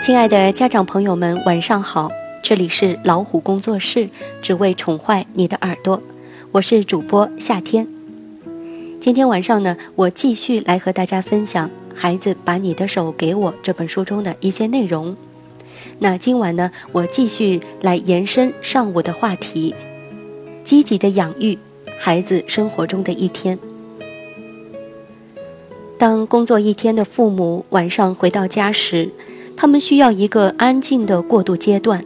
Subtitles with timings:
[0.00, 2.10] 亲爱的家长朋友们，晚上好！
[2.42, 4.08] 这里是老虎工作室，
[4.40, 6.02] 只为宠坏你的耳朵。
[6.52, 7.86] 我是主播夏天。
[8.98, 15.14] 今天晚上呢，我继续来和大家分享《孩子把你的手给我》这本书中的一些内容。
[15.98, 19.74] 那今晚呢，我继续来延伸上午的话题：
[20.64, 21.58] 积极的养育
[21.98, 23.58] 孩子生活中的一天。
[25.98, 29.10] 当工作一天的父母晚上回到家时，
[29.60, 32.02] 他们需要一个安静的过渡阶段，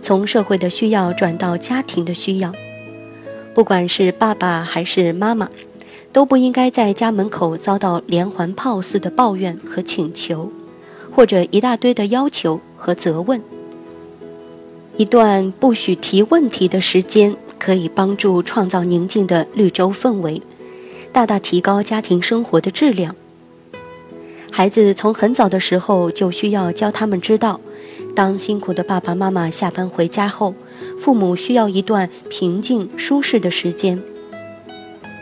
[0.00, 2.52] 从社会的需要转到家庭的需要。
[3.52, 5.50] 不管是爸爸还是妈妈，
[6.12, 10.52] 都不应该在家门口遭到连环炮似的抱怨和请求，
[11.10, 13.42] 或者一大堆的要求和责问。
[14.96, 20.40] 一段不许提问题的时间，可以帮助创造宁静的绿洲氛围。
[21.10, 23.16] 大大提高家庭生活的质量。
[24.56, 27.60] 孩子从很早的时候就需要教他们知道，
[28.14, 30.54] 当辛苦的爸爸妈妈下班回家后，
[30.98, 34.02] 父母需要一段平静舒适的时间。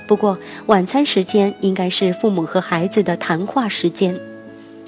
[0.06, 4.16] 不过，晚餐时间应该是父母和孩子的谈话时间，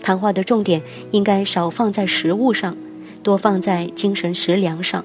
[0.00, 2.76] 谈话的重点应该少放在食物上，
[3.24, 5.04] 多放在精神食粮上。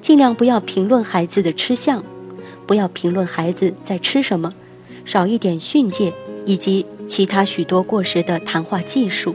[0.00, 2.04] 尽量不要评论孩子的吃相，
[2.64, 4.54] 不要评论孩子在吃什么。
[5.04, 6.12] 少一点训诫，
[6.44, 9.34] 以及其他许多过时的谈话技术。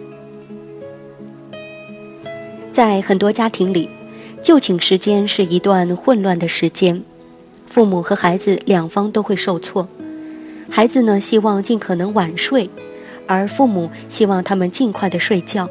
[2.72, 3.89] 在很多家庭里，
[4.41, 7.03] 就寝时间是一段混乱的时间，
[7.67, 9.88] 父母和孩子两方都会受挫。
[10.69, 12.69] 孩子呢，希望尽可能晚睡，
[13.28, 15.69] 而父母希望他们尽快的睡觉。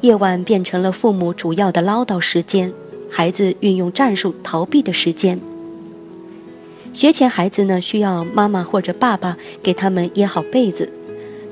[0.00, 2.72] 夜晚变成了父母主要的唠叨时间，
[3.10, 5.38] 孩子运用战术逃避的时间。
[6.92, 10.90] 学前孩子呢，需要妈妈或者爸爸给他们掖好被子，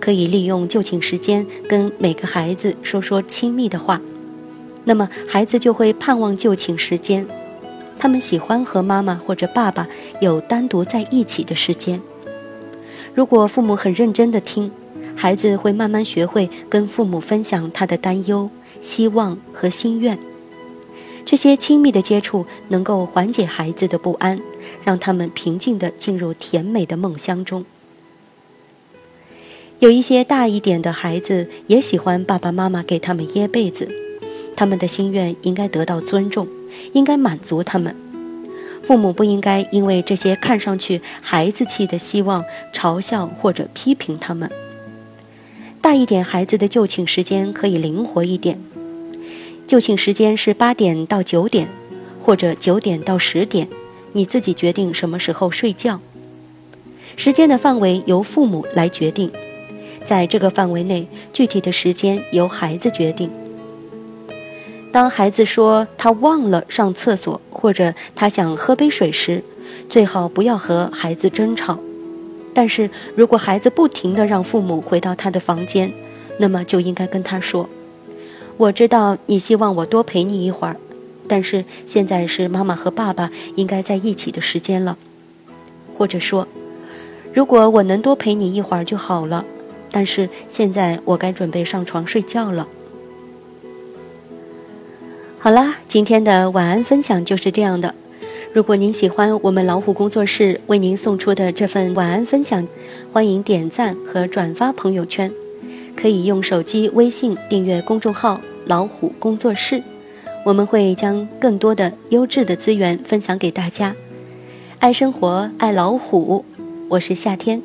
[0.09, 4.01] 可以利用就寝时间跟每个孩子说说亲密的话，
[4.85, 7.27] 那么孩子就会盼望就寝时间，
[7.99, 9.87] 他们喜欢和妈妈或者爸爸
[10.23, 12.01] 有单独在一起的时间。
[13.15, 14.71] 如果父母很认真的听，
[15.15, 18.49] 孩子会慢慢学会跟父母分享他的担忧、
[18.81, 20.19] 希望和心愿。
[21.27, 24.41] 这些亲密的接触能够缓解孩子的不安，
[24.83, 27.67] 让他们平静地进入甜美的梦乡中。
[29.81, 33.89] 有一些大一点的孩子也喜欢爸爸妈妈给他们掖被子，
[34.57, 36.49] 他们的心愿应该得到尊重，
[36.95, 37.95] 应该满足他们。
[38.83, 44.51] 父母不应该因为这些看上去孩子气的希望嘲笑或者批评他们。
[45.81, 48.59] 大一点孩子的就寝时间可以灵活一点。
[49.69, 51.69] 就寝时间是八点到九点，
[52.21, 53.69] 或者九点到十点，
[54.13, 56.01] 你自己决定什么时候睡觉。
[57.15, 59.31] 时间的范围由父母来决定，
[60.09, 63.31] 在这个范围内，具体的时间由孩子决定。
[64.91, 69.45] 当孩子说他忘了上厕所，或者他想喝杯水时，
[69.91, 71.79] 最好不要和孩子争吵。
[72.55, 75.93] 但是如果孩子不停地让父母回到他的房间，
[76.39, 77.69] 那么就应该跟他说。
[78.57, 80.77] 我知道你希望我多陪你一会儿，
[81.29, 84.97] 但是现在是妈妈和爸爸应该在一起的时间了。
[85.99, 86.49] 或者说，
[87.35, 89.45] 如果我能多陪你一会儿就好了，
[89.91, 92.69] 但是现在我该准备上床睡觉了。
[95.39, 97.95] 好啦，今天的晚安分享就是这样的。
[98.53, 102.67] 如果您喜欢我们老虎工作室为您送出的这份晚安分享，
[103.13, 105.31] 欢迎点赞和转发朋友圈。
[105.95, 109.83] 可以用手机微信订阅公众号“老虎工作室”，
[110.45, 113.95] 我们会将更多的优质的资源分享给大家。
[114.79, 116.45] 爱生活，爱老虎，
[116.89, 117.61] 我是夏天，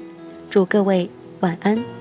[0.49, 1.09] 祝各位
[1.41, 1.92] 晚安。